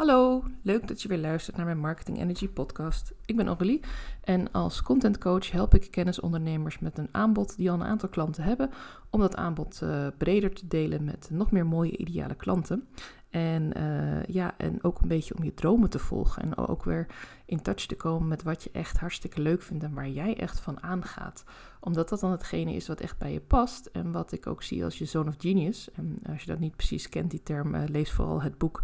Hallo, 0.00 0.44
leuk 0.62 0.88
dat 0.88 1.02
je 1.02 1.08
weer 1.08 1.18
luistert 1.18 1.56
naar 1.56 1.64
mijn 1.64 1.78
Marketing 1.78 2.20
Energy 2.20 2.48
podcast. 2.48 3.12
Ik 3.24 3.36
ben 3.36 3.46
Aurélie 3.46 3.80
en 4.20 4.52
als 4.52 4.82
content 4.82 5.18
coach 5.18 5.50
help 5.50 5.74
ik 5.74 5.90
kennisondernemers 5.90 6.78
met 6.78 6.98
een 6.98 7.08
aanbod 7.10 7.56
die 7.56 7.70
al 7.70 7.80
een 7.80 7.86
aantal 7.86 8.08
klanten 8.08 8.42
hebben, 8.42 8.70
om 9.10 9.20
dat 9.20 9.36
aanbod 9.36 9.80
uh, 9.82 10.06
breder 10.18 10.54
te 10.54 10.66
delen 10.66 11.04
met 11.04 11.28
nog 11.32 11.50
meer 11.50 11.66
mooie 11.66 11.96
ideale 11.96 12.34
klanten. 12.34 12.88
En, 13.30 13.78
uh, 13.78 14.24
ja, 14.24 14.54
en 14.56 14.84
ook 14.84 15.00
een 15.00 15.08
beetje 15.08 15.36
om 15.36 15.44
je 15.44 15.54
dromen 15.54 15.90
te 15.90 15.98
volgen 15.98 16.42
en 16.42 16.56
ook 16.56 16.84
weer 16.84 17.06
in 17.46 17.62
touch 17.62 17.86
te 17.86 17.96
komen 17.96 18.28
met 18.28 18.42
wat 18.42 18.62
je 18.62 18.70
echt 18.72 18.98
hartstikke 18.98 19.40
leuk 19.40 19.62
vindt 19.62 19.84
en 19.84 19.94
waar 19.94 20.08
jij 20.08 20.36
echt 20.36 20.60
van 20.60 20.82
aangaat. 20.82 21.44
Omdat 21.80 22.08
dat 22.08 22.20
dan 22.20 22.30
hetgene 22.30 22.72
is 22.72 22.88
wat 22.88 23.00
echt 23.00 23.18
bij 23.18 23.32
je 23.32 23.40
past 23.40 23.86
en 23.86 24.12
wat 24.12 24.32
ik 24.32 24.46
ook 24.46 24.62
zie 24.62 24.84
als 24.84 24.98
je 24.98 25.04
Zone 25.04 25.28
of 25.28 25.34
Genius. 25.38 25.90
En 25.92 26.18
als 26.30 26.40
je 26.40 26.46
dat 26.46 26.58
niet 26.58 26.76
precies 26.76 27.08
kent, 27.08 27.30
die 27.30 27.42
term, 27.42 27.74
uh, 27.74 27.82
lees 27.86 28.12
vooral 28.12 28.42
het 28.42 28.58
boek 28.58 28.82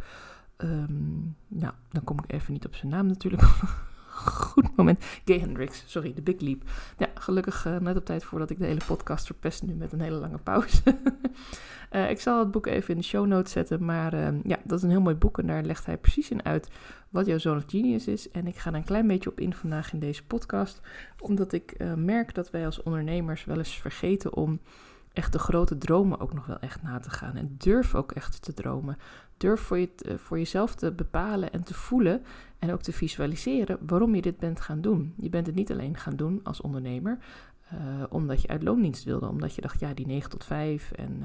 Um, 0.56 1.36
nou, 1.48 1.72
dan 1.90 2.04
kom 2.04 2.18
ik 2.18 2.32
even 2.32 2.52
niet 2.52 2.66
op 2.66 2.74
zijn 2.74 2.92
naam 2.92 3.06
natuurlijk. 3.06 3.42
Goed 4.16 4.76
moment. 4.76 5.04
Gay 5.24 5.38
Hendrix, 5.38 5.82
sorry, 5.86 6.12
The 6.12 6.22
Big 6.22 6.40
Leap. 6.40 6.62
Ja, 6.98 7.08
gelukkig 7.14 7.66
uh, 7.66 7.76
net 7.76 7.96
op 7.96 8.04
tijd 8.04 8.24
voordat 8.24 8.50
ik 8.50 8.58
de 8.58 8.64
hele 8.64 8.84
podcast 8.86 9.26
verpest 9.26 9.62
nu 9.62 9.74
met 9.74 9.92
een 9.92 10.00
hele 10.00 10.16
lange 10.16 10.38
pauze. 10.38 10.82
uh, 11.92 12.10
ik 12.14 12.20
zal 12.20 12.38
het 12.38 12.50
boek 12.50 12.66
even 12.66 12.94
in 12.94 13.00
de 13.00 13.06
show 13.06 13.26
notes 13.26 13.52
zetten, 13.52 13.84
maar 13.84 14.14
uh, 14.14 14.28
ja, 14.42 14.58
dat 14.64 14.78
is 14.78 14.84
een 14.84 14.90
heel 14.90 15.00
mooi 15.00 15.14
boek 15.14 15.38
en 15.38 15.46
daar 15.46 15.62
legt 15.62 15.86
hij 15.86 15.96
precies 15.96 16.30
in 16.30 16.44
uit 16.44 16.68
wat 17.10 17.26
jouw 17.26 17.38
Zone 17.38 17.56
of 17.56 17.64
Genius 17.66 18.06
is. 18.06 18.30
En 18.30 18.46
ik 18.46 18.56
ga 18.56 18.70
er 18.70 18.76
een 18.76 18.84
klein 18.84 19.06
beetje 19.06 19.30
op 19.30 19.40
in 19.40 19.54
vandaag 19.54 19.92
in 19.92 19.98
deze 19.98 20.24
podcast, 20.24 20.80
omdat 21.18 21.52
ik 21.52 21.70
eh, 21.70 21.94
merk 21.94 22.34
dat 22.34 22.50
wij 22.50 22.66
als 22.66 22.82
ondernemers 22.82 23.44
wel 23.44 23.58
eens 23.58 23.80
vergeten 23.80 24.34
om 24.34 24.60
echt 25.16 25.32
de 25.32 25.38
grote 25.38 25.78
dromen 25.78 26.20
ook 26.20 26.34
nog 26.34 26.46
wel 26.46 26.58
echt 26.58 26.82
na 26.82 26.98
te 26.98 27.10
gaan. 27.10 27.36
En 27.36 27.54
durf 27.58 27.94
ook 27.94 28.12
echt 28.12 28.42
te 28.42 28.54
dromen. 28.54 28.96
Durf 29.36 29.60
voor, 29.60 29.78
je, 29.78 29.90
eh, 29.96 30.14
voor 30.16 30.38
jezelf 30.38 30.74
te 30.74 30.92
bepalen 30.92 31.52
en 31.52 31.62
te 31.62 31.74
voelen 31.74 32.22
en 32.58 32.72
ook 32.72 32.82
te 32.82 32.92
visualiseren 32.92 33.78
waarom 33.80 34.14
je 34.14 34.22
dit 34.22 34.38
bent 34.38 34.60
gaan 34.60 34.80
doen. 34.80 35.14
Je 35.16 35.28
bent 35.28 35.46
het 35.46 35.54
niet 35.54 35.72
alleen 35.72 35.96
gaan 35.96 36.16
doen 36.16 36.40
als 36.42 36.60
ondernemer, 36.60 37.18
uh, 37.72 38.04
omdat 38.08 38.42
je 38.42 38.48
uit 38.48 38.62
loondienst 38.62 39.04
wilde. 39.04 39.28
Omdat 39.28 39.54
je 39.54 39.60
dacht, 39.60 39.80
ja, 39.80 39.94
die 39.94 40.06
9 40.06 40.30
tot 40.30 40.44
5 40.44 40.92
en 40.92 41.22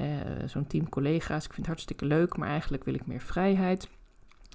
uh, 0.00 0.06
zo'n 0.46 0.66
team 0.66 0.88
collega's, 0.88 1.44
ik 1.44 1.52
vind 1.52 1.56
het 1.56 1.66
hartstikke 1.66 2.06
leuk, 2.06 2.36
maar 2.36 2.48
eigenlijk 2.48 2.84
wil 2.84 2.94
ik 2.94 3.06
meer 3.06 3.20
vrijheid. 3.20 3.88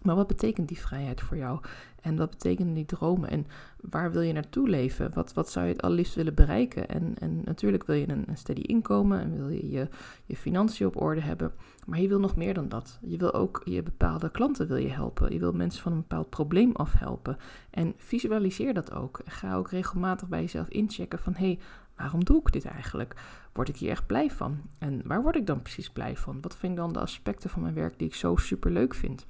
Maar 0.03 0.15
wat 0.15 0.27
betekent 0.27 0.67
die 0.67 0.79
vrijheid 0.79 1.21
voor 1.21 1.37
jou? 1.37 1.59
En 2.01 2.15
wat 2.15 2.29
betekenen 2.29 2.73
die 2.73 2.85
dromen? 2.85 3.29
En 3.29 3.47
waar 3.81 4.11
wil 4.11 4.21
je 4.21 4.33
naartoe 4.33 4.69
leven? 4.69 5.13
Wat, 5.13 5.33
wat 5.33 5.49
zou 5.49 5.65
je 5.65 5.71
het 5.71 5.81
allerliefst 5.81 6.15
willen 6.15 6.33
bereiken? 6.33 6.89
En, 6.89 7.15
en 7.19 7.41
natuurlijk 7.45 7.85
wil 7.85 7.95
je 7.95 8.09
een, 8.09 8.23
een 8.27 8.37
steady 8.37 8.61
inkomen 8.61 9.21
en 9.21 9.37
wil 9.37 9.49
je, 9.49 9.69
je 9.69 9.87
je 10.25 10.35
financiën 10.35 10.87
op 10.87 11.01
orde 11.01 11.21
hebben. 11.21 11.51
Maar 11.85 11.99
je 11.99 12.07
wil 12.07 12.19
nog 12.19 12.35
meer 12.35 12.53
dan 12.53 12.69
dat. 12.69 12.99
Je 13.01 13.17
wil 13.17 13.33
ook 13.33 13.61
je 13.65 13.83
bepaalde 13.83 14.31
klanten 14.31 14.67
wil 14.67 14.77
je 14.77 14.89
helpen. 14.89 15.33
Je 15.33 15.39
wil 15.39 15.53
mensen 15.53 15.81
van 15.81 15.91
een 15.91 15.97
bepaald 15.97 16.29
probleem 16.29 16.71
afhelpen. 16.71 17.37
En 17.69 17.93
visualiseer 17.97 18.73
dat 18.73 18.91
ook. 18.91 19.21
Ga 19.25 19.55
ook 19.55 19.69
regelmatig 19.69 20.27
bij 20.27 20.41
jezelf 20.41 20.67
inchecken 20.67 21.19
van... 21.19 21.33
hé, 21.33 21.45
hey, 21.45 21.59
waarom 21.95 22.23
doe 22.23 22.39
ik 22.39 22.51
dit 22.51 22.65
eigenlijk? 22.65 23.15
Word 23.53 23.69
ik 23.69 23.77
hier 23.77 23.89
echt 23.89 24.07
blij 24.07 24.31
van? 24.31 24.61
En 24.79 25.01
waar 25.05 25.21
word 25.21 25.35
ik 25.35 25.47
dan 25.47 25.61
precies 25.61 25.89
blij 25.89 26.17
van? 26.17 26.41
Wat 26.41 26.57
vind 26.57 26.71
ik 26.71 26.77
dan 26.77 26.93
de 26.93 26.99
aspecten 26.99 27.49
van 27.49 27.61
mijn 27.61 27.73
werk 27.73 27.99
die 27.99 28.07
ik 28.07 28.15
zo 28.15 28.35
super 28.35 28.71
leuk 28.71 28.93
vind? 28.93 29.25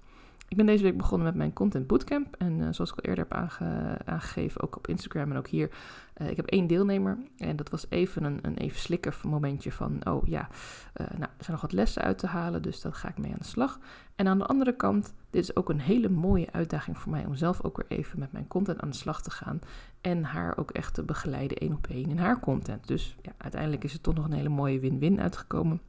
Ik 0.50 0.58
ben 0.58 0.66
deze 0.66 0.84
week 0.84 0.98
begonnen 0.98 1.28
met 1.28 1.36
mijn 1.36 1.54
Content 1.54 1.88
Bootcamp. 1.88 2.36
En 2.36 2.60
uh, 2.60 2.68
zoals 2.72 2.92
ik 2.92 2.98
al 2.98 3.04
eerder 3.04 3.26
heb 3.30 3.56
aangegeven, 4.06 4.62
ook 4.62 4.76
op 4.76 4.88
Instagram 4.88 5.32
en 5.32 5.38
ook 5.38 5.48
hier. 5.48 5.70
Uh, 6.18 6.30
ik 6.30 6.36
heb 6.36 6.46
één 6.46 6.68
deelnemer. 6.68 7.18
En 7.38 7.56
dat 7.56 7.70
was 7.70 7.86
even 7.90 8.24
een, 8.24 8.40
een 8.42 8.58
even 8.58 8.80
slikker 8.80 9.20
momentje 9.24 9.72
van... 9.72 10.06
oh 10.06 10.28
ja, 10.28 10.50
uh, 11.02 11.08
nou, 11.08 11.22
er 11.22 11.44
zijn 11.44 11.52
nog 11.52 11.62
wat 11.62 11.72
lessen 11.72 12.02
uit 12.02 12.18
te 12.18 12.28
halen, 12.28 12.62
dus 12.62 12.82
daar 12.82 12.94
ga 12.94 13.10
ik 13.10 13.18
mee 13.18 13.32
aan 13.32 13.38
de 13.38 13.46
slag. 13.46 13.80
En 14.16 14.28
aan 14.28 14.38
de 14.38 14.46
andere 14.46 14.76
kant, 14.76 15.14
dit 15.30 15.44
is 15.44 15.56
ook 15.56 15.70
een 15.70 15.80
hele 15.80 16.10
mooie 16.10 16.52
uitdaging 16.52 16.98
voor 16.98 17.12
mij... 17.12 17.26
om 17.26 17.36
zelf 17.36 17.64
ook 17.64 17.78
weer 17.78 18.00
even 18.00 18.20
met 18.20 18.32
mijn 18.32 18.48
content 18.48 18.82
aan 18.82 18.90
de 18.90 18.96
slag 18.96 19.22
te 19.22 19.32
gaan... 19.32 19.60
en 20.02 20.24
haar 20.24 20.58
ook 20.58 20.72
echt 20.72 20.94
te 20.94 21.04
begeleiden 21.04 21.58
één 21.58 21.74
op 21.74 21.88
één 21.88 22.10
in 22.10 22.18
haar 22.18 22.40
content. 22.40 22.88
Dus 22.88 23.18
ja, 23.22 23.32
uiteindelijk 23.38 23.84
is 23.84 23.94
er 23.94 24.02
toch 24.02 24.14
nog 24.14 24.26
een 24.26 24.34
hele 24.34 24.50
mooie 24.50 24.80
win-win 24.80 25.22
uitgekomen... 25.22 25.82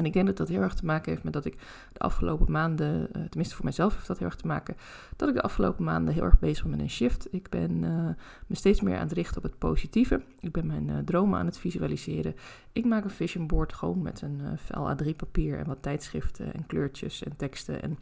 En 0.00 0.06
ik 0.06 0.12
denk 0.12 0.26
dat 0.26 0.36
dat 0.36 0.48
heel 0.48 0.60
erg 0.60 0.74
te 0.74 0.84
maken 0.84 1.10
heeft 1.10 1.24
met 1.24 1.32
dat 1.32 1.44
ik 1.44 1.56
de 1.92 1.98
afgelopen 1.98 2.52
maanden, 2.52 3.00
uh, 3.00 3.22
tenminste 3.28 3.54
voor 3.54 3.64
mijzelf 3.64 3.94
heeft 3.94 4.06
dat 4.06 4.18
heel 4.18 4.26
erg 4.26 4.36
te 4.36 4.46
maken, 4.46 4.76
dat 5.16 5.28
ik 5.28 5.34
de 5.34 5.42
afgelopen 5.42 5.84
maanden 5.84 6.14
heel 6.14 6.22
erg 6.22 6.38
bezig 6.38 6.62
ben 6.62 6.70
met 6.70 6.80
een 6.80 6.90
shift. 6.90 7.28
Ik 7.30 7.48
ben 7.48 7.70
uh, 7.82 8.08
me 8.46 8.56
steeds 8.56 8.80
meer 8.80 8.96
aan 8.96 9.02
het 9.02 9.12
richten 9.12 9.36
op 9.36 9.42
het 9.42 9.58
positieve. 9.58 10.22
Ik 10.40 10.52
ben 10.52 10.66
mijn 10.66 10.88
uh, 10.88 10.98
dromen 11.04 11.38
aan 11.38 11.46
het 11.46 11.58
visualiseren. 11.58 12.34
Ik 12.72 12.84
maak 12.84 13.04
een 13.04 13.10
vision 13.10 13.46
board 13.46 13.72
gewoon 13.72 14.02
met 14.02 14.22
een 14.22 14.40
vel 14.56 14.96
A3 14.96 15.16
papier 15.16 15.58
en 15.58 15.66
wat 15.66 15.82
tijdschriften 15.82 16.54
en 16.54 16.66
kleurtjes 16.66 17.22
en 17.22 17.36
teksten 17.36 17.82
en 17.82 17.98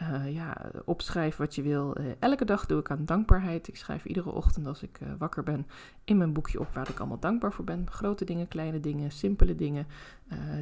uh, 0.00 0.34
ja, 0.34 0.70
opschrijf 0.84 1.36
wat 1.36 1.54
je 1.54 1.62
wil. 1.62 2.00
Uh, 2.00 2.06
elke 2.18 2.44
dag 2.44 2.66
doe 2.66 2.80
ik 2.80 2.90
aan 2.90 3.04
dankbaarheid. 3.04 3.68
Ik 3.68 3.76
schrijf 3.76 4.04
iedere 4.04 4.30
ochtend 4.30 4.66
als 4.66 4.82
ik 4.82 5.00
uh, 5.02 5.08
wakker 5.18 5.42
ben 5.42 5.66
in 6.04 6.16
mijn 6.16 6.32
boekje 6.32 6.60
op 6.60 6.68
waar 6.74 6.90
ik 6.90 6.98
allemaal 6.98 7.18
dankbaar 7.18 7.52
voor 7.52 7.64
ben. 7.64 7.90
Grote 7.90 8.24
dingen, 8.24 8.48
kleine 8.48 8.80
dingen, 8.80 9.10
simpele 9.10 9.54
dingen. 9.54 9.86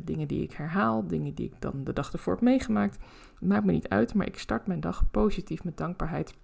dingen 0.04 0.28
die 0.28 0.42
ik 0.42 0.52
herhaal, 0.52 1.06
dingen 1.06 1.34
die 1.34 1.46
ik 1.46 1.54
dan 1.58 1.84
de 1.84 1.92
dag 1.92 2.12
ervoor 2.12 2.32
heb 2.32 2.42
meegemaakt. 2.42 2.98
Maakt 3.40 3.64
me 3.64 3.72
niet 3.72 3.88
uit, 3.88 4.14
maar 4.14 4.26
ik 4.26 4.38
start 4.38 4.66
mijn 4.66 4.80
dag 4.80 5.10
positief 5.10 5.64
met 5.64 5.76
dankbaarheid. 5.76 6.34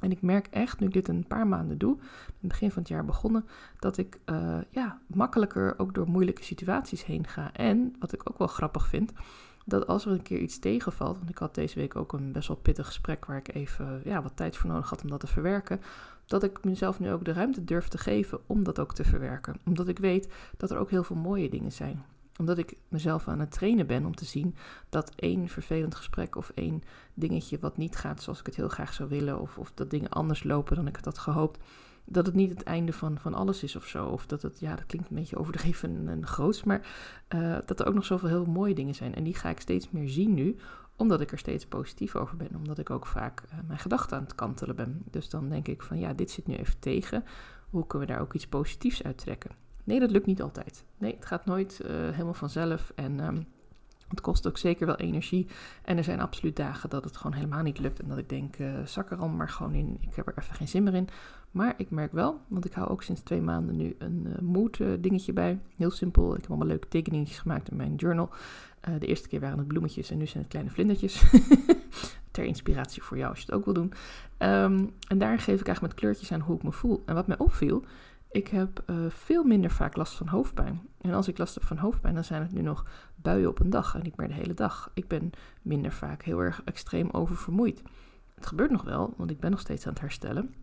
En 0.00 0.10
ik 0.10 0.22
merk 0.22 0.46
echt, 0.46 0.80
nu 0.80 0.86
ik 0.86 0.92
dit 0.92 1.08
een 1.08 1.26
paar 1.26 1.46
maanden 1.46 1.78
doe, 1.78 1.98
het 2.26 2.48
begin 2.48 2.70
van 2.70 2.82
het 2.82 2.90
jaar 2.90 3.04
begonnen, 3.04 3.44
dat 3.78 3.96
ik 3.96 4.18
ja, 4.70 5.00
makkelijker 5.06 5.78
ook 5.78 5.94
door 5.94 6.08
moeilijke 6.08 6.44
situaties 6.44 7.04
heen 7.04 7.26
ga. 7.26 7.52
En 7.52 7.96
wat 7.98 8.12
ik 8.12 8.30
ook 8.30 8.38
wel 8.38 8.48
grappig 8.48 8.86
vind, 8.86 9.12
dat 9.64 9.86
als 9.86 10.06
er 10.06 10.12
een 10.12 10.22
keer 10.22 10.38
iets 10.38 10.58
tegenvalt, 10.58 11.16
want 11.16 11.30
ik 11.30 11.38
had 11.38 11.54
deze 11.54 11.78
week 11.78 11.96
ook 11.96 12.12
een 12.12 12.32
best 12.32 12.48
wel 12.48 12.56
pittig 12.56 12.86
gesprek 12.86 13.24
waar 13.24 13.36
ik 13.36 13.54
even 13.54 14.00
ja, 14.04 14.22
wat 14.22 14.36
tijd 14.36 14.56
voor 14.56 14.70
nodig 14.70 14.90
had 14.90 15.02
om 15.02 15.10
dat 15.10 15.20
te 15.20 15.26
verwerken, 15.26 15.80
dat 16.26 16.42
ik 16.42 16.64
mezelf 16.64 17.00
nu 17.00 17.10
ook 17.10 17.24
de 17.24 17.32
ruimte 17.32 17.64
durf 17.64 17.88
te 17.88 17.98
geven 17.98 18.40
om 18.46 18.64
dat 18.64 18.78
ook 18.78 18.94
te 18.94 19.04
verwerken. 19.04 19.56
Omdat 19.64 19.88
ik 19.88 19.98
weet 19.98 20.32
dat 20.56 20.70
er 20.70 20.78
ook 20.78 20.90
heel 20.90 21.04
veel 21.04 21.16
mooie 21.16 21.48
dingen 21.48 21.72
zijn. 21.72 22.04
Omdat 22.38 22.58
ik 22.58 22.76
mezelf 22.88 23.28
aan 23.28 23.40
het 23.40 23.50
trainen 23.50 23.86
ben 23.86 24.06
om 24.06 24.14
te 24.14 24.24
zien 24.24 24.54
dat 24.88 25.12
één 25.16 25.48
vervelend 25.48 25.94
gesprek 25.94 26.36
of 26.36 26.52
één 26.54 26.82
dingetje 27.14 27.58
wat 27.58 27.76
niet 27.76 27.96
gaat 27.96 28.22
zoals 28.22 28.40
ik 28.40 28.46
het 28.46 28.56
heel 28.56 28.68
graag 28.68 28.92
zou 28.92 29.08
willen, 29.08 29.40
of, 29.40 29.58
of 29.58 29.72
dat 29.74 29.90
dingen 29.90 30.10
anders 30.10 30.44
lopen 30.44 30.76
dan 30.76 30.86
ik 30.86 30.96
het 30.96 31.04
had 31.04 31.18
gehoopt, 31.18 31.58
dat 32.04 32.26
het 32.26 32.34
niet 32.34 32.50
het 32.50 32.62
einde 32.62 32.92
van, 32.92 33.18
van 33.18 33.34
alles 33.34 33.62
is 33.62 33.76
of 33.76 33.86
zo. 33.86 34.06
Of 34.06 34.26
dat 34.26 34.42
het, 34.42 34.60
ja, 34.60 34.76
dat 34.76 34.86
klinkt 34.86 35.10
een 35.10 35.16
beetje 35.16 35.36
overdreven 35.36 36.08
en 36.08 36.26
groots, 36.26 36.64
maar 36.64 36.86
uh, 37.34 37.58
dat 37.66 37.80
er 37.80 37.86
ook 37.86 37.94
nog 37.94 38.04
zoveel 38.04 38.28
heel 38.28 38.44
mooie 38.44 38.74
dingen 38.74 38.94
zijn. 38.94 39.14
En 39.14 39.24
die 39.24 39.34
ga 39.34 39.48
ik 39.48 39.60
steeds 39.60 39.90
meer 39.90 40.08
zien 40.08 40.34
nu, 40.34 40.56
omdat 40.96 41.20
ik 41.20 41.32
er 41.32 41.38
steeds 41.38 41.66
positief 41.66 42.16
over 42.16 42.36
ben. 42.36 42.54
Omdat 42.54 42.78
ik 42.78 42.90
ook 42.90 43.06
vaak 43.06 43.42
uh, 43.46 43.58
mijn 43.66 43.78
gedachten 43.78 44.16
aan 44.16 44.22
het 44.22 44.34
kantelen 44.34 44.76
ben. 44.76 45.02
Dus 45.10 45.28
dan 45.28 45.48
denk 45.48 45.68
ik 45.68 45.82
van, 45.82 45.98
ja, 45.98 46.12
dit 46.12 46.30
zit 46.30 46.46
nu 46.46 46.54
even 46.54 46.78
tegen. 46.78 47.24
Hoe 47.70 47.86
kunnen 47.86 48.08
we 48.08 48.14
daar 48.14 48.22
ook 48.22 48.34
iets 48.34 48.46
positiefs 48.46 49.02
uit 49.02 49.18
trekken? 49.18 49.50
Nee, 49.84 50.00
dat 50.00 50.10
lukt 50.10 50.26
niet 50.26 50.42
altijd. 50.42 50.84
Nee, 50.98 51.14
het 51.14 51.26
gaat 51.26 51.44
nooit 51.44 51.80
uh, 51.82 51.90
helemaal 51.90 52.34
vanzelf. 52.34 52.92
En 52.94 53.26
um, 53.26 53.46
het 54.08 54.20
kost 54.20 54.46
ook 54.46 54.58
zeker 54.58 54.86
wel 54.86 54.96
energie. 54.96 55.46
En 55.82 55.96
er 55.96 56.04
zijn 56.04 56.20
absoluut 56.20 56.56
dagen 56.56 56.90
dat 56.90 57.04
het 57.04 57.16
gewoon 57.16 57.32
helemaal 57.32 57.62
niet 57.62 57.78
lukt. 57.78 58.00
En 58.00 58.08
dat 58.08 58.18
ik 58.18 58.28
denk, 58.28 58.58
uh, 58.58 58.84
zak 58.84 59.10
er 59.10 59.18
al 59.18 59.28
maar 59.28 59.48
gewoon 59.48 59.74
in. 59.74 59.96
Ik 60.00 60.14
heb 60.14 60.26
er 60.26 60.34
even 60.38 60.54
geen 60.54 60.68
zin 60.68 60.82
meer 60.82 60.94
in. 60.94 61.08
Maar 61.54 61.74
ik 61.76 61.90
merk 61.90 62.12
wel, 62.12 62.40
want 62.48 62.64
ik 62.64 62.72
hou 62.72 62.88
ook 62.88 63.02
sinds 63.02 63.20
twee 63.20 63.40
maanden 63.40 63.76
nu 63.76 63.94
een 63.98 64.26
uh, 64.26 64.38
mood 64.38 64.78
uh, 64.78 64.92
dingetje 65.00 65.32
bij. 65.32 65.60
Heel 65.76 65.90
simpel. 65.90 66.34
Ik 66.34 66.40
heb 66.40 66.48
allemaal 66.48 66.66
leuke 66.66 66.88
tekeningetjes 66.88 67.38
gemaakt 67.38 67.70
in 67.70 67.76
mijn 67.76 67.94
journal. 67.94 68.30
de 68.98 69.06
eerste 69.06 69.28
keer 69.28 69.40
waren 69.40 69.58
het 69.58 69.66
bloemetjes 69.66 70.10
en 70.10 70.18
nu 70.18 70.26
zijn 70.26 70.42
het 70.42 70.52
kleine 70.52 70.70
vlindertjes. 70.70 71.22
Ter 72.30 72.44
inspiratie 72.44 73.02
voor 73.02 73.16
jou 73.16 73.30
als 73.30 73.38
je 73.38 73.44
het 73.44 73.54
ook 73.54 73.64
wil 73.64 73.74
doen. 73.74 73.92
Um, 74.38 74.90
en 75.08 75.18
daar 75.18 75.38
geef 75.38 75.60
ik 75.60 75.66
eigenlijk 75.66 75.80
met 75.80 75.94
kleurtjes 75.94 76.32
aan 76.32 76.40
hoe 76.40 76.56
ik 76.56 76.62
me 76.62 76.72
voel. 76.72 77.02
En 77.06 77.14
wat 77.14 77.26
mij 77.26 77.38
opviel, 77.38 77.84
ik 78.30 78.48
heb 78.48 78.82
veel 79.08 79.44
minder 79.44 79.70
vaak 79.70 79.96
last 79.96 80.14
van 80.16 80.28
hoofdpijn. 80.28 80.80
En 81.00 81.12
als 81.12 81.28
ik 81.28 81.38
last 81.38 81.54
heb 81.54 81.64
van 81.64 81.76
hoofdpijn, 81.76 82.14
dan 82.14 82.24
zijn 82.24 82.42
het 82.42 82.52
nu 82.52 82.62
nog 82.62 82.86
buien 83.14 83.48
op 83.48 83.60
een 83.60 83.70
dag 83.70 83.94
en 83.94 84.02
niet 84.02 84.16
meer 84.16 84.28
de 84.28 84.34
hele 84.34 84.54
dag. 84.54 84.90
Ik 84.94 85.08
ben 85.08 85.30
minder 85.62 85.92
vaak 85.92 86.22
heel 86.22 86.38
erg 86.38 86.62
extreem 86.64 87.10
oververmoeid. 87.10 87.82
Het 88.34 88.46
gebeurt 88.46 88.70
nog 88.70 88.82
wel, 88.82 89.14
want 89.16 89.30
ik 89.30 89.40
ben 89.40 89.50
nog 89.50 89.60
steeds 89.60 89.86
aan 89.86 89.92
het 89.92 90.00
herstellen. 90.00 90.54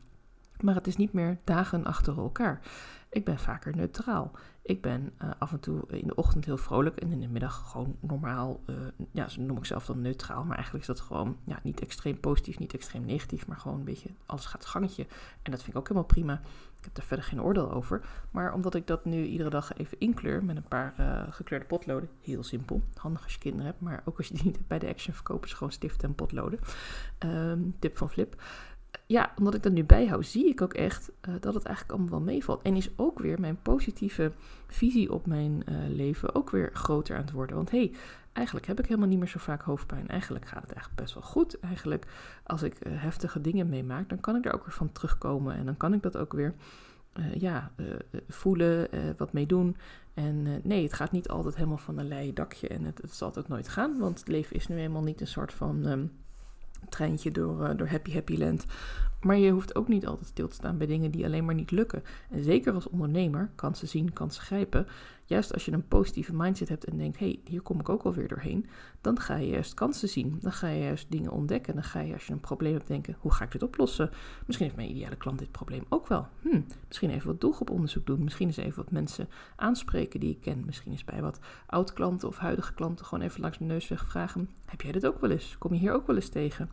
Maar 0.61 0.75
het 0.75 0.87
is 0.87 0.95
niet 0.95 1.13
meer 1.13 1.37
dagen 1.43 1.85
achter 1.85 2.17
elkaar. 2.17 2.61
Ik 3.09 3.25
ben 3.25 3.39
vaker 3.39 3.75
neutraal. 3.75 4.31
Ik 4.61 4.81
ben 4.81 5.13
uh, 5.21 5.29
af 5.37 5.51
en 5.51 5.59
toe 5.59 5.83
in 5.87 6.07
de 6.07 6.15
ochtend 6.15 6.45
heel 6.45 6.57
vrolijk 6.57 6.97
en 6.97 7.11
in 7.11 7.19
de 7.19 7.27
middag 7.27 7.71
gewoon 7.71 7.95
normaal. 7.99 8.61
Uh, 8.65 8.75
ja, 9.11 9.27
zo 9.27 9.41
noem 9.41 9.57
ik 9.57 9.65
zelf 9.65 9.85
dan 9.85 10.01
neutraal. 10.01 10.43
Maar 10.43 10.55
eigenlijk 10.55 10.87
is 10.87 10.95
dat 10.95 11.05
gewoon 11.05 11.37
ja, 11.45 11.59
niet 11.63 11.81
extreem 11.81 12.19
positief, 12.19 12.59
niet 12.59 12.73
extreem 12.73 13.05
negatief. 13.05 13.47
Maar 13.47 13.57
gewoon 13.57 13.77
een 13.77 13.83
beetje 13.83 14.09
alles 14.25 14.45
gaat 14.45 14.65
gangetje. 14.65 15.07
En 15.41 15.51
dat 15.51 15.59
vind 15.59 15.67
ik 15.67 15.79
ook 15.79 15.87
helemaal 15.87 16.07
prima. 16.07 16.33
Ik 16.77 16.83
heb 16.83 16.95
daar 16.95 17.05
verder 17.05 17.25
geen 17.25 17.41
oordeel 17.41 17.71
over. 17.71 18.01
Maar 18.31 18.53
omdat 18.53 18.75
ik 18.75 18.87
dat 18.87 19.05
nu 19.05 19.25
iedere 19.25 19.49
dag 19.49 19.73
even 19.73 19.99
inkleur 19.99 20.43
met 20.43 20.55
een 20.55 20.67
paar 20.67 20.93
uh, 20.99 21.23
gekleurde 21.29 21.65
potloden. 21.65 22.09
Heel 22.21 22.43
simpel. 22.43 22.81
Handig 22.95 23.23
als 23.23 23.33
je 23.33 23.39
kinderen 23.39 23.65
hebt. 23.65 23.81
Maar 23.81 24.01
ook 24.05 24.17
als 24.17 24.27
je 24.27 24.33
die 24.33 24.43
niet 24.43 24.55
hebt 24.55 24.67
bij 24.67 24.79
de 24.79 24.87
Action 24.87 25.13
verkopen. 25.13 25.47
Is 25.47 25.53
gewoon 25.53 25.71
stiften 25.71 26.09
en 26.09 26.15
potloden. 26.15 26.59
Um, 27.19 27.75
tip 27.79 27.97
van 27.97 28.09
Flip 28.09 28.41
ja, 29.05 29.31
omdat 29.37 29.53
ik 29.53 29.63
dat 29.63 29.71
nu 29.71 29.83
bijhoud, 29.83 30.25
zie 30.25 30.47
ik 30.47 30.61
ook 30.61 30.73
echt 30.73 31.11
uh, 31.29 31.35
dat 31.39 31.53
het 31.53 31.63
eigenlijk 31.63 31.97
allemaal 31.97 32.17
wel 32.17 32.33
meevalt. 32.33 32.61
En 32.61 32.75
is 32.75 32.89
ook 32.95 33.19
weer 33.19 33.39
mijn 33.39 33.61
positieve 33.61 34.31
visie 34.67 35.13
op 35.13 35.25
mijn 35.25 35.63
uh, 35.69 35.75
leven 35.87 36.35
ook 36.35 36.49
weer 36.49 36.69
groter 36.73 37.15
aan 37.15 37.21
het 37.21 37.31
worden. 37.31 37.55
Want 37.55 37.71
hé, 37.71 37.77
hey, 37.77 37.91
eigenlijk 38.33 38.67
heb 38.67 38.79
ik 38.79 38.85
helemaal 38.85 39.07
niet 39.07 39.17
meer 39.19 39.27
zo 39.27 39.39
vaak 39.39 39.61
hoofdpijn. 39.61 40.07
Eigenlijk 40.07 40.45
gaat 40.45 40.61
het 40.61 40.71
eigenlijk 40.71 41.01
best 41.01 41.13
wel 41.13 41.23
goed. 41.23 41.59
Eigenlijk, 41.59 42.05
als 42.43 42.61
ik 42.61 42.73
eh, 42.73 42.91
heftige 42.95 43.41
dingen 43.41 43.69
meemaak, 43.69 44.09
dan 44.09 44.19
kan 44.19 44.35
ik 44.35 44.45
er 44.45 44.53
ook 44.53 44.65
weer 44.65 44.73
van 44.73 44.91
terugkomen. 44.91 45.55
En 45.55 45.65
dan 45.65 45.77
kan 45.77 45.93
ik 45.93 46.01
dat 46.01 46.17
ook 46.17 46.33
weer 46.33 46.53
ja, 47.33 47.71
voelen, 48.27 48.87
wat 49.17 49.33
mee 49.33 49.45
doen. 49.45 49.77
En 50.13 50.61
nee, 50.63 50.83
het 50.83 50.93
gaat 50.93 51.11
niet 51.11 51.29
altijd 51.29 51.55
helemaal 51.55 51.77
van 51.77 51.97
een 51.97 52.07
leien 52.07 52.33
dakje. 52.33 52.67
En 52.67 52.83
het, 52.83 53.01
zal 53.11 53.27
het 53.27 53.39
ook 53.39 53.47
nooit 53.47 53.67
gaan, 53.67 53.99
want 53.99 54.19
het 54.19 54.27
leven 54.27 54.55
is 54.55 54.67
nu 54.67 54.77
eenmaal 54.77 55.03
niet 55.03 55.21
een 55.21 55.27
soort 55.27 55.53
van 55.53 55.85
um, 55.85 56.11
treintje 56.89 57.31
door, 57.31 57.77
door 57.77 57.87
Happy 57.87 58.13
Happy 58.13 58.37
Land. 58.37 58.65
Maar 59.21 59.37
je 59.37 59.51
hoeft 59.51 59.75
ook 59.75 59.87
niet 59.87 60.05
altijd 60.07 60.27
stil 60.27 60.47
te 60.47 60.55
staan 60.55 60.77
bij 60.77 60.87
dingen 60.87 61.11
die 61.11 61.25
alleen 61.25 61.45
maar 61.45 61.55
niet 61.55 61.71
lukken. 61.71 62.03
En 62.29 62.43
zeker 62.43 62.73
als 62.73 62.89
ondernemer, 62.89 63.49
kansen 63.55 63.87
zien, 63.87 64.13
kansen 64.13 64.43
grijpen. 64.43 64.87
Juist 65.31 65.53
als 65.53 65.65
je 65.65 65.71
een 65.71 65.87
positieve 65.87 66.33
mindset 66.33 66.69
hebt 66.69 66.85
en 66.85 66.97
denkt: 66.97 67.19
hé, 67.19 67.25
hey, 67.25 67.39
hier 67.43 67.61
kom 67.61 67.79
ik 67.79 67.89
ook 67.89 68.03
alweer 68.03 68.27
doorheen. 68.27 68.65
Dan 69.01 69.19
ga 69.19 69.35
je 69.35 69.47
juist 69.47 69.73
kansen 69.73 70.09
zien. 70.09 70.37
Dan 70.41 70.51
ga 70.51 70.67
je 70.67 70.83
juist 70.83 71.11
dingen 71.11 71.31
ontdekken. 71.31 71.73
Dan 71.73 71.83
ga 71.83 71.99
je 71.99 72.13
als 72.13 72.27
je 72.27 72.33
een 72.33 72.39
probleem 72.39 72.73
hebt 72.73 72.87
denken: 72.87 73.15
hoe 73.19 73.33
ga 73.33 73.43
ik 73.45 73.51
dit 73.51 73.63
oplossen? 73.63 74.09
Misschien 74.45 74.65
heeft 74.65 74.77
mijn 74.77 74.89
ideale 74.89 75.15
klant 75.15 75.39
dit 75.39 75.51
probleem 75.51 75.83
ook 75.89 76.07
wel. 76.07 76.27
Hm, 76.41 76.61
misschien 76.87 77.09
even 77.09 77.27
wat 77.27 77.41
doelgroeponderzoek 77.41 78.05
doen. 78.05 78.23
Misschien 78.23 78.47
eens 78.47 78.57
even 78.57 78.83
wat 78.83 78.91
mensen 78.91 79.29
aanspreken 79.55 80.19
die 80.19 80.29
ik 80.29 80.41
ken. 80.41 80.65
Misschien 80.65 80.91
eens 80.91 81.03
bij 81.03 81.21
wat 81.21 81.39
oud-klanten 81.65 82.27
of 82.27 82.37
huidige 82.37 82.73
klanten 82.73 83.05
gewoon 83.05 83.23
even 83.23 83.41
langs 83.41 83.57
mijn 83.57 83.71
neus 83.71 83.91
vragen: 83.95 84.49
heb 84.65 84.81
jij 84.81 84.91
dit 84.91 85.05
ook 85.05 85.21
wel 85.21 85.29
eens? 85.29 85.55
Kom 85.57 85.73
je 85.73 85.79
hier 85.79 85.93
ook 85.93 86.07
wel 86.07 86.15
eens 86.15 86.29
tegen? 86.29 86.69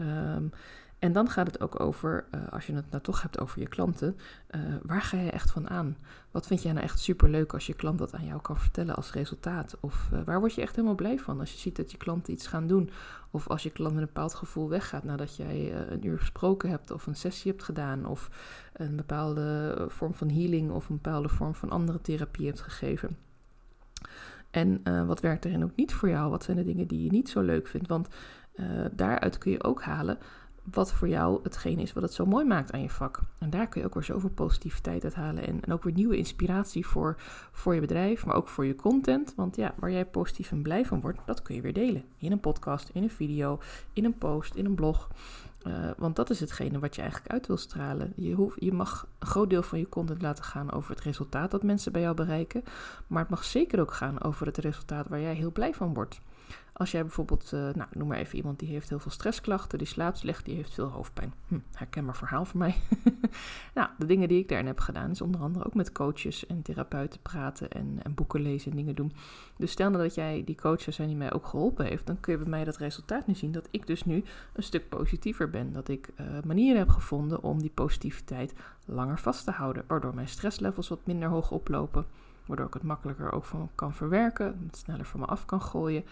Um, 0.00 0.52
en 0.98 1.12
dan 1.12 1.30
gaat 1.30 1.46
het 1.46 1.60
ook 1.60 1.80
over, 1.80 2.26
uh, 2.34 2.40
als 2.50 2.66
je 2.66 2.74
het 2.74 2.90
nou 2.90 3.02
toch 3.02 3.22
hebt 3.22 3.40
over 3.40 3.60
je 3.60 3.68
klanten, 3.68 4.16
uh, 4.50 4.60
waar 4.82 5.02
ga 5.02 5.16
je 5.16 5.30
echt 5.30 5.50
van 5.50 5.70
aan? 5.70 5.96
Wat 6.30 6.46
vind 6.46 6.62
jij 6.62 6.72
nou 6.72 6.84
echt 6.84 6.98
superleuk 6.98 7.52
als 7.52 7.66
je 7.66 7.74
klant 7.74 7.98
dat 7.98 8.14
aan 8.14 8.24
jou 8.24 8.40
kan 8.40 8.58
vertellen 8.58 8.96
als 8.96 9.12
resultaat? 9.12 9.76
Of 9.80 10.08
uh, 10.12 10.20
waar 10.24 10.40
word 10.40 10.54
je 10.54 10.60
echt 10.60 10.76
helemaal 10.76 10.96
blij 10.96 11.18
van 11.18 11.40
als 11.40 11.52
je 11.52 11.58
ziet 11.58 11.76
dat 11.76 11.90
je 11.90 11.96
klanten 11.96 12.32
iets 12.32 12.46
gaan 12.46 12.66
doen? 12.66 12.90
Of 13.30 13.48
als 13.48 13.62
je 13.62 13.70
klant 13.70 13.94
met 13.94 14.02
een 14.02 14.08
bepaald 14.12 14.34
gevoel 14.34 14.68
weggaat 14.68 15.04
nadat 15.04 15.36
jij 15.36 15.74
een 15.90 16.06
uur 16.06 16.18
gesproken 16.18 16.70
hebt 16.70 16.90
of 16.90 17.06
een 17.06 17.16
sessie 17.16 17.50
hebt 17.50 17.64
gedaan 17.64 18.06
of 18.06 18.30
een 18.72 18.96
bepaalde 18.96 19.74
vorm 19.88 20.14
van 20.14 20.30
healing 20.30 20.70
of 20.70 20.88
een 20.88 21.00
bepaalde 21.02 21.28
vorm 21.28 21.54
van 21.54 21.70
andere 21.70 22.00
therapie 22.00 22.46
hebt 22.46 22.60
gegeven. 22.60 23.16
En 24.50 24.82
wat 25.06 25.20
werkt 25.20 25.44
erin 25.44 25.64
ook 25.64 25.76
niet 25.76 25.94
voor 25.94 26.08
jou? 26.08 26.30
Wat 26.30 26.44
zijn 26.44 26.56
de 26.56 26.64
dingen 26.64 26.86
die 26.86 27.02
je 27.04 27.10
niet 27.10 27.28
zo 27.28 27.40
leuk 27.40 27.66
vindt? 27.66 27.88
Want 27.88 28.08
daaruit 28.92 29.38
kun 29.38 29.50
je 29.50 29.64
ook 29.64 29.82
halen 29.82 30.18
wat 30.70 30.92
voor 30.92 31.08
jou 31.08 31.40
hetgeen 31.42 31.78
is 31.78 31.92
wat 31.92 32.02
het 32.02 32.12
zo 32.12 32.26
mooi 32.26 32.44
maakt 32.44 32.72
aan 32.72 32.82
je 32.82 32.90
vak. 32.90 33.20
En 33.38 33.50
daar 33.50 33.68
kun 33.68 33.80
je 33.80 33.86
ook 33.86 33.94
weer 33.94 34.04
zoveel 34.04 34.30
positiviteit 34.30 35.04
uit 35.04 35.14
halen. 35.14 35.46
En, 35.46 35.60
en 35.60 35.72
ook 35.72 35.82
weer 35.82 35.92
nieuwe 35.92 36.16
inspiratie 36.16 36.86
voor, 36.86 37.16
voor 37.52 37.74
je 37.74 37.80
bedrijf, 37.80 38.26
maar 38.26 38.36
ook 38.36 38.48
voor 38.48 38.64
je 38.64 38.74
content. 38.74 39.32
Want 39.36 39.56
ja, 39.56 39.74
waar 39.78 39.90
jij 39.90 40.06
positief 40.06 40.50
en 40.50 40.62
blij 40.62 40.84
van 40.84 41.00
wordt, 41.00 41.20
dat 41.26 41.42
kun 41.42 41.54
je 41.54 41.60
weer 41.60 41.72
delen. 41.72 42.04
In 42.18 42.32
een 42.32 42.40
podcast, 42.40 42.90
in 42.92 43.02
een 43.02 43.10
video, 43.10 43.58
in 43.92 44.04
een 44.04 44.18
post, 44.18 44.54
in 44.54 44.64
een 44.64 44.74
blog. 44.74 45.08
Uh, 45.66 45.90
want 45.96 46.16
dat 46.16 46.30
is 46.30 46.40
hetgene 46.40 46.78
wat 46.78 46.94
je 46.94 47.00
eigenlijk 47.00 47.32
uit 47.32 47.46
wil 47.46 47.56
stralen. 47.56 48.12
Je, 48.16 48.34
hoeft, 48.34 48.56
je 48.60 48.72
mag 48.72 49.08
een 49.18 49.26
groot 49.26 49.50
deel 49.50 49.62
van 49.62 49.78
je 49.78 49.88
content 49.88 50.22
laten 50.22 50.44
gaan 50.44 50.72
over 50.72 50.90
het 50.90 51.00
resultaat 51.00 51.50
dat 51.50 51.62
mensen 51.62 51.92
bij 51.92 52.00
jou 52.00 52.14
bereiken. 52.14 52.64
Maar 53.06 53.20
het 53.20 53.30
mag 53.30 53.44
zeker 53.44 53.80
ook 53.80 53.92
gaan 53.92 54.22
over 54.22 54.46
het 54.46 54.56
resultaat 54.56 55.08
waar 55.08 55.20
jij 55.20 55.34
heel 55.34 55.52
blij 55.52 55.74
van 55.74 55.94
wordt. 55.94 56.20
Als 56.78 56.90
jij 56.90 57.02
bijvoorbeeld, 57.02 57.50
uh, 57.54 57.60
nou, 57.60 57.88
noem 57.92 58.08
maar 58.08 58.18
even 58.18 58.36
iemand 58.36 58.58
die 58.58 58.68
heeft 58.68 58.88
heel 58.88 58.98
veel 58.98 59.10
stressklachten, 59.10 59.78
die 59.78 59.86
slaapt 59.86 60.18
slecht, 60.18 60.44
die 60.44 60.54
heeft 60.54 60.74
veel 60.74 60.88
hoofdpijn. 60.88 61.34
Hm, 61.48 61.58
herkenbaar 61.72 62.16
verhaal 62.16 62.44
voor 62.44 62.58
mij. 62.58 62.74
nou, 63.74 63.88
de 63.98 64.06
dingen 64.06 64.28
die 64.28 64.38
ik 64.38 64.48
daarin 64.48 64.66
heb 64.66 64.80
gedaan 64.80 65.10
is 65.10 65.20
onder 65.20 65.40
andere 65.40 65.64
ook 65.64 65.74
met 65.74 65.92
coaches 65.92 66.46
en 66.46 66.62
therapeuten 66.62 67.20
praten 67.20 67.70
en, 67.70 67.98
en 68.02 68.14
boeken 68.14 68.40
lezen 68.40 68.70
en 68.70 68.76
dingen 68.76 68.94
doen. 68.94 69.12
Dus 69.56 69.70
stel 69.70 69.90
nou 69.90 70.02
dat 70.02 70.14
jij 70.14 70.42
die 70.44 70.54
coach 70.54 70.80
zou 70.80 70.96
zijn 70.96 71.08
die 71.08 71.16
mij 71.16 71.32
ook 71.32 71.46
geholpen 71.46 71.86
heeft, 71.86 72.06
dan 72.06 72.20
kun 72.20 72.32
je 72.32 72.38
bij 72.38 72.48
mij 72.48 72.64
dat 72.64 72.76
resultaat 72.76 73.26
nu 73.26 73.34
zien 73.34 73.52
dat 73.52 73.68
ik 73.70 73.86
dus 73.86 74.04
nu 74.04 74.24
een 74.52 74.62
stuk 74.62 74.88
positiever 74.88 75.50
ben. 75.50 75.72
Dat 75.72 75.88
ik 75.88 76.08
uh, 76.20 76.26
manieren 76.44 76.78
heb 76.78 76.88
gevonden 76.88 77.42
om 77.42 77.60
die 77.60 77.72
positiviteit 77.74 78.54
langer 78.84 79.18
vast 79.18 79.44
te 79.44 79.50
houden, 79.50 79.84
waardoor 79.86 80.14
mijn 80.14 80.28
stresslevels 80.28 80.88
wat 80.88 81.06
minder 81.06 81.28
hoog 81.28 81.50
oplopen. 81.50 82.06
Waardoor 82.46 82.66
ik 82.66 82.74
het 82.74 82.82
makkelijker 82.82 83.32
ook 83.32 83.44
van 83.44 83.70
kan 83.74 83.94
verwerken, 83.94 84.70
sneller 84.70 85.06
van 85.06 85.20
me 85.20 85.26
af 85.26 85.44
kan 85.44 85.62
gooien. 85.62 86.04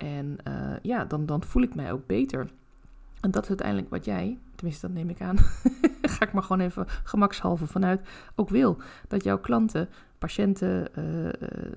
En 0.00 0.36
uh, 0.48 0.76
ja, 0.82 1.04
dan, 1.04 1.26
dan 1.26 1.44
voel 1.44 1.62
ik 1.62 1.74
mij 1.74 1.92
ook 1.92 2.06
beter. 2.06 2.50
En 3.20 3.30
dat 3.30 3.42
is 3.42 3.48
uiteindelijk 3.48 3.90
wat 3.90 4.04
jij, 4.04 4.38
tenminste 4.54 4.86
dat 4.86 4.96
neem 4.96 5.08
ik 5.08 5.20
aan, 5.20 5.36
ga 6.14 6.24
ik 6.24 6.32
maar 6.32 6.42
gewoon 6.42 6.66
even 6.66 6.86
gemakshalve 7.04 7.66
vanuit, 7.66 8.08
ook 8.34 8.48
wil. 8.48 8.76
Dat 9.08 9.24
jouw 9.24 9.38
klanten 9.38 9.88
patiënten, 10.20 10.88
uh, 10.98 11.28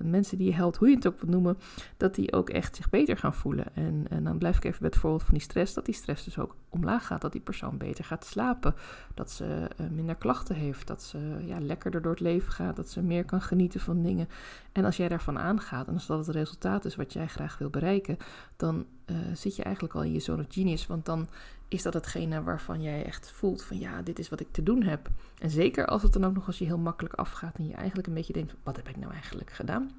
mensen 0.02 0.38
die 0.38 0.46
je 0.46 0.54
helpt, 0.54 0.76
hoe 0.76 0.88
je 0.88 0.94
het 0.94 1.06
ook 1.06 1.20
wilt 1.20 1.30
noemen, 1.30 1.58
dat 1.96 2.14
die 2.14 2.32
ook 2.32 2.50
echt 2.50 2.76
zich 2.76 2.90
beter 2.90 3.16
gaan 3.16 3.34
voelen. 3.34 3.66
En, 3.74 4.06
en 4.10 4.24
dan 4.24 4.38
blijf 4.38 4.56
ik 4.56 4.64
even 4.64 4.80
bij 4.80 4.88
het 4.88 4.98
voorbeeld 4.98 5.22
van 5.22 5.34
die 5.34 5.42
stress, 5.42 5.74
dat 5.74 5.84
die 5.84 5.94
stress 5.94 6.24
dus 6.24 6.38
ook 6.38 6.56
omlaag 6.68 7.06
gaat, 7.06 7.20
dat 7.20 7.32
die 7.32 7.40
persoon 7.40 7.76
beter 7.76 8.04
gaat 8.04 8.24
slapen, 8.24 8.74
dat 9.14 9.30
ze 9.30 9.70
uh, 9.80 9.86
minder 9.90 10.14
klachten 10.14 10.56
heeft, 10.56 10.86
dat 10.86 11.02
ze 11.02 11.18
ja, 11.46 11.60
lekkerder 11.60 12.02
door 12.02 12.12
het 12.12 12.20
leven 12.20 12.52
gaat, 12.52 12.76
dat 12.76 12.88
ze 12.88 13.02
meer 13.02 13.24
kan 13.24 13.40
genieten 13.40 13.80
van 13.80 14.02
dingen. 14.02 14.28
En 14.72 14.84
als 14.84 14.96
jij 14.96 15.08
daarvan 15.08 15.38
aangaat 15.38 15.88
en 15.88 15.94
als 15.94 16.06
dat 16.06 16.26
het 16.26 16.36
resultaat 16.36 16.84
is 16.84 16.96
wat 16.96 17.12
jij 17.12 17.26
graag 17.26 17.58
wil 17.58 17.70
bereiken, 17.70 18.16
dan 18.56 18.86
zit 19.32 19.56
je 19.56 19.62
eigenlijk 19.62 19.94
al 19.94 20.02
in 20.02 20.12
je 20.12 20.20
zone 20.20 20.42
of 20.42 20.46
genius, 20.48 20.86
want 20.86 21.06
dan 21.06 21.28
is 21.74 21.82
dat 21.82 21.94
hetgene 21.94 22.42
waarvan 22.42 22.82
jij 22.82 23.04
echt 23.04 23.30
voelt 23.30 23.62
van 23.62 23.78
ja, 23.78 24.02
dit 24.02 24.18
is 24.18 24.28
wat 24.28 24.40
ik 24.40 24.48
te 24.50 24.62
doen 24.62 24.82
heb. 24.82 25.10
En 25.38 25.50
zeker 25.50 25.86
als 25.86 26.02
het 26.02 26.12
dan 26.12 26.24
ook 26.24 26.34
nog 26.34 26.46
als 26.46 26.58
je 26.58 26.64
heel 26.64 26.78
makkelijk 26.78 27.14
afgaat 27.14 27.58
en 27.58 27.66
je 27.66 27.74
eigenlijk 27.74 28.08
een 28.08 28.14
beetje 28.14 28.32
denkt, 28.32 28.54
wat 28.62 28.76
heb 28.76 28.88
ik 28.88 28.96
nou 28.96 29.12
eigenlijk 29.12 29.50
gedaan? 29.50 29.90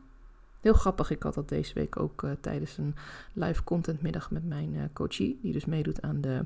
Heel 0.62 0.74
grappig, 0.74 1.10
ik 1.10 1.24
had 1.24 1.33
dat 1.33 1.50
deze 1.50 1.74
week 1.74 2.00
ook 2.00 2.24
uh, 2.24 2.31
tijdens 2.42 2.77
een 2.77 2.95
live 3.33 3.63
contentmiddag 3.63 4.31
met 4.31 4.45
mijn 4.45 4.74
uh, 4.74 4.83
coachie, 4.94 5.39
die 5.42 5.54
dus 5.54 5.66
meedoet 5.66 6.01
aan 6.01 6.22
de 6.22 6.45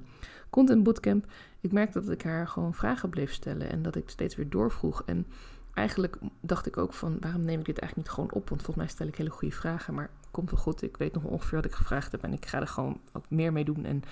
Content 0.49 0.83
Bootcamp. 0.83 1.25
Ik 1.59 1.71
merkte 1.71 2.01
dat 2.01 2.09
ik 2.09 2.21
haar 2.21 2.47
gewoon 2.47 2.73
vragen 2.73 3.09
bleef 3.09 3.33
stellen 3.33 3.69
en 3.69 3.81
dat 3.81 3.95
ik 3.95 4.09
steeds 4.09 4.35
weer 4.35 4.49
doorvroeg. 4.49 5.03
En 5.05 5.25
eigenlijk 5.73 6.17
dacht 6.39 6.65
ik 6.65 6.77
ook 6.77 6.93
van, 6.93 7.17
waarom 7.19 7.41
neem 7.41 7.59
ik 7.59 7.65
dit 7.65 7.79
eigenlijk 7.79 8.07
niet 8.07 8.15
gewoon 8.15 8.31
op? 8.31 8.49
Want 8.49 8.61
volgens 8.61 8.85
mij 8.85 8.87
stel 8.95 9.07
ik 9.07 9.15
hele 9.15 9.29
goede 9.29 9.55
vragen, 9.55 9.93
maar 9.93 10.09
komt 10.31 10.51
wel 10.51 10.59
goed. 10.59 10.81
Ik 10.81 10.97
weet 10.97 11.13
nog 11.13 11.23
ongeveer 11.23 11.55
wat 11.55 11.65
ik 11.65 11.73
gevraagd 11.73 12.11
heb 12.11 12.23
en 12.23 12.33
ik 12.33 12.45
ga 12.45 12.59
er 12.59 12.67
gewoon 12.67 12.99
ook 13.13 13.25
meer 13.29 13.53
mee 13.53 13.63
doen 13.65 13.85
en 13.85 14.03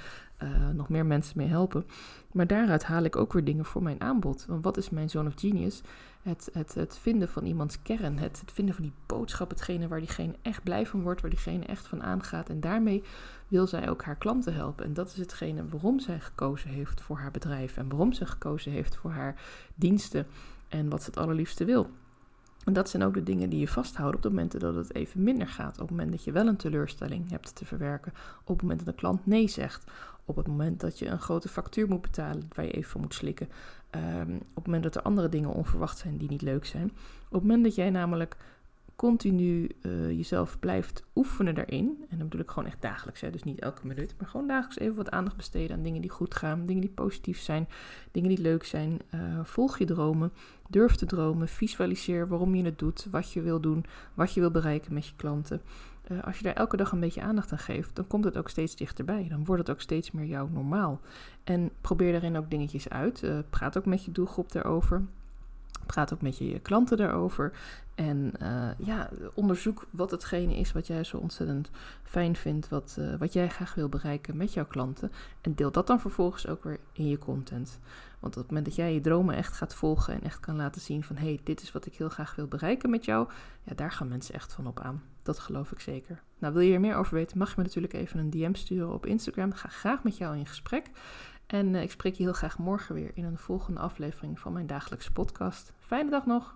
uh, 0.43 0.69
nog 0.69 0.89
meer 0.89 1.05
mensen 1.05 1.37
mee 1.37 1.47
helpen. 1.47 1.85
Maar 2.31 2.47
daaruit 2.47 2.83
haal 2.83 3.03
ik 3.03 3.15
ook 3.15 3.33
weer 3.33 3.43
dingen 3.43 3.65
voor 3.65 3.83
mijn 3.83 4.01
aanbod. 4.01 4.45
Want 4.45 4.63
wat 4.63 4.77
is 4.77 4.89
mijn 4.89 5.09
zone 5.09 5.27
of 5.27 5.39
genius? 5.39 5.81
Het, 6.21 6.49
het, 6.53 6.73
het 6.73 6.97
vinden 6.97 7.29
van 7.29 7.45
iemands 7.45 7.81
kern, 7.81 8.17
het, 8.17 8.39
het 8.39 8.51
vinden 8.51 8.75
van 8.75 8.83
die 8.83 8.93
boodschap, 9.05 9.49
hetgene 9.49 9.87
waar 9.87 9.99
diegene 9.99 10.35
echt 10.41 10.63
blij 10.63 10.85
van 10.85 11.01
wordt, 11.01 11.21
waar 11.21 11.29
diegene 11.29 11.65
echt 11.65 11.87
van 11.87 12.03
aangaat. 12.03 12.49
En 12.49 12.59
daarmee 12.59 13.03
wil 13.47 13.67
zij 13.67 13.89
ook 13.89 14.03
haar 14.03 14.15
klanten 14.15 14.53
helpen. 14.53 14.85
En 14.85 14.93
dat 14.93 15.07
is 15.07 15.17
hetgene 15.17 15.67
waarom 15.67 15.99
zij 15.99 16.19
gekozen 16.19 16.69
heeft 16.69 17.01
voor 17.01 17.17
haar 17.17 17.31
bedrijf 17.31 17.77
en 17.77 17.89
waarom 17.89 18.13
ze 18.13 18.25
gekozen 18.25 18.71
heeft 18.71 18.95
voor 18.95 19.11
haar 19.11 19.41
diensten 19.75 20.27
en 20.67 20.89
wat 20.89 21.03
ze 21.03 21.09
het 21.09 21.19
allerliefste 21.19 21.65
wil. 21.65 21.89
En 22.67 22.73
dat 22.73 22.89
zijn 22.89 23.03
ook 23.03 23.13
de 23.13 23.23
dingen 23.23 23.49
die 23.49 23.59
je 23.59 23.67
vasthoudt 23.67 24.15
op 24.15 24.21
de 24.21 24.29
momenten 24.29 24.59
dat 24.59 24.75
het 24.75 24.93
even 24.93 25.23
minder 25.23 25.47
gaat. 25.47 25.73
Op 25.73 25.79
het 25.79 25.89
moment 25.89 26.11
dat 26.11 26.23
je 26.23 26.31
wel 26.31 26.47
een 26.47 26.55
teleurstelling 26.55 27.29
hebt 27.29 27.55
te 27.55 27.65
verwerken. 27.65 28.13
Op 28.43 28.47
het 28.47 28.61
moment 28.61 28.79
dat 28.79 28.87
een 28.87 28.95
klant 28.95 29.25
nee 29.25 29.47
zegt. 29.47 29.91
Op 30.25 30.35
het 30.35 30.47
moment 30.47 30.79
dat 30.79 30.99
je 30.99 31.07
een 31.07 31.19
grote 31.19 31.49
factuur 31.49 31.87
moet 31.87 32.01
betalen 32.01 32.49
waar 32.55 32.65
je 32.65 32.71
even 32.71 32.89
voor 32.89 33.01
moet 33.01 33.13
slikken. 33.13 33.49
Um, 33.91 34.35
op 34.35 34.55
het 34.55 34.65
moment 34.65 34.83
dat 34.83 34.95
er 34.95 35.01
andere 35.01 35.29
dingen 35.29 35.49
onverwacht 35.49 35.97
zijn 35.97 36.17
die 36.17 36.29
niet 36.29 36.41
leuk 36.41 36.65
zijn. 36.65 36.91
Op 37.27 37.33
het 37.33 37.41
moment 37.41 37.63
dat 37.63 37.75
jij 37.75 37.89
namelijk 37.89 38.37
continu 38.97 39.69
uh, 39.81 40.09
jezelf 40.09 40.59
blijft 40.59 41.05
oefenen 41.15 41.55
daarin. 41.55 42.05
En 42.09 42.17
dan 42.17 42.27
bedoel 42.27 42.45
ik 42.45 42.49
gewoon 42.49 42.69
echt 42.69 42.81
dagelijks, 42.81 43.21
hè, 43.21 43.29
dus 43.29 43.43
niet 43.43 43.59
elke 43.59 43.87
minuut. 43.87 44.15
Maar 44.17 44.27
gewoon 44.27 44.47
dagelijks 44.47 44.79
even 44.79 44.95
wat 44.95 45.11
aandacht 45.11 45.35
besteden 45.35 45.77
aan 45.77 45.83
dingen 45.83 46.01
die 46.01 46.09
goed 46.09 46.35
gaan, 46.35 46.65
dingen 46.65 46.81
die 46.81 46.91
positief 46.91 47.39
zijn, 47.39 47.67
dingen 48.11 48.29
die 48.29 48.41
leuk 48.41 48.63
zijn. 48.63 48.99
Uh, 49.15 49.39
volg 49.43 49.77
je 49.77 49.85
dromen, 49.85 50.31
durf 50.69 50.95
te 50.95 51.05
dromen, 51.05 51.47
visualiseer 51.47 52.27
waarom 52.27 52.55
je 52.55 52.63
het 52.63 52.79
doet, 52.79 53.07
wat 53.11 53.31
je 53.31 53.41
wil 53.41 53.59
doen, 53.59 53.85
wat 54.13 54.33
je 54.33 54.39
wil 54.39 54.51
bereiken 54.51 54.93
met 54.93 55.07
je 55.07 55.15
klanten. 55.15 55.61
Uh, 56.11 56.23
als 56.23 56.37
je 56.37 56.43
daar 56.43 56.53
elke 56.53 56.77
dag 56.77 56.91
een 56.91 56.99
beetje 56.99 57.21
aandacht 57.21 57.51
aan 57.51 57.57
geeft, 57.57 57.95
dan 57.95 58.07
komt 58.07 58.23
het 58.23 58.37
ook 58.37 58.49
steeds 58.49 58.75
dichterbij. 58.75 59.27
Dan 59.29 59.45
wordt 59.45 59.61
het 59.61 59.71
ook 59.71 59.81
steeds 59.81 60.11
meer 60.11 60.25
jouw 60.25 60.47
normaal. 60.47 60.99
En 61.43 61.71
probeer 61.81 62.11
daarin 62.11 62.37
ook 62.37 62.49
dingetjes 62.49 62.89
uit. 62.89 63.23
praat 63.49 63.77
ook 63.77 63.85
met 63.85 64.05
je 64.05 64.11
doelgroep 64.11 64.51
daarover. 64.51 65.05
Praat 65.87 66.13
ook 66.13 66.21
met 66.21 66.37
je 66.37 66.59
klanten 66.59 66.97
daarover. 66.97 67.51
En 67.95 68.31
uh, 68.41 68.69
ja, 68.77 69.09
onderzoek 69.33 69.87
wat 69.89 70.11
hetgene 70.11 70.57
is 70.57 70.71
wat 70.71 70.87
jij 70.87 71.03
zo 71.03 71.17
ontzettend 71.17 71.69
fijn 72.03 72.35
vindt, 72.35 72.69
wat, 72.69 72.95
uh, 72.99 73.15
wat 73.15 73.33
jij 73.33 73.49
graag 73.49 73.75
wil 73.75 73.89
bereiken 73.89 74.37
met 74.37 74.53
jouw 74.53 74.65
klanten. 74.65 75.11
En 75.41 75.55
deel 75.55 75.71
dat 75.71 75.87
dan 75.87 75.99
vervolgens 75.99 76.47
ook 76.47 76.63
weer 76.63 76.79
in 76.93 77.07
je 77.07 77.17
content. 77.17 77.79
Want 78.19 78.33
op 78.35 78.41
het 78.41 78.47
moment 78.47 78.65
dat 78.65 78.75
jij 78.75 78.93
je 78.93 79.01
dromen 79.01 79.35
echt 79.35 79.53
gaat 79.53 79.75
volgen 79.75 80.13
en 80.13 80.23
echt 80.23 80.39
kan 80.39 80.55
laten 80.55 80.81
zien 80.81 81.03
van 81.03 81.15
hé, 81.15 81.25
hey, 81.25 81.39
dit 81.43 81.61
is 81.61 81.71
wat 81.71 81.85
ik 81.85 81.95
heel 81.95 82.09
graag 82.09 82.35
wil 82.35 82.47
bereiken 82.47 82.89
met 82.89 83.05
jou, 83.05 83.29
ja, 83.63 83.75
daar 83.75 83.91
gaan 83.91 84.07
mensen 84.07 84.33
echt 84.33 84.53
van 84.53 84.67
op 84.67 84.79
aan. 84.79 85.03
Dat 85.23 85.39
geloof 85.39 85.71
ik 85.71 85.79
zeker. 85.79 86.21
Nou, 86.37 86.53
wil 86.53 86.61
je 86.61 86.73
er 86.73 86.79
meer 86.79 86.95
over 86.95 87.13
weten, 87.13 87.37
mag 87.37 87.49
je 87.49 87.55
me 87.57 87.63
natuurlijk 87.63 87.93
even 87.93 88.19
een 88.19 88.29
DM 88.29 88.53
sturen 88.53 88.93
op 88.93 89.05
Instagram. 89.05 89.53
Ga 89.53 89.69
graag 89.69 90.03
met 90.03 90.17
jou 90.17 90.37
in 90.37 90.45
gesprek. 90.45 90.91
En 91.47 91.73
uh, 91.73 91.81
ik 91.81 91.91
spreek 91.91 92.15
je 92.15 92.23
heel 92.23 92.33
graag 92.33 92.57
morgen 92.57 92.95
weer 92.95 93.11
in 93.13 93.23
een 93.23 93.37
volgende 93.37 93.79
aflevering 93.79 94.39
van 94.39 94.53
mijn 94.53 94.67
dagelijkse 94.67 95.11
podcast. 95.11 95.73
Fijne 95.87 96.09
dag 96.09 96.25
nog! 96.25 96.55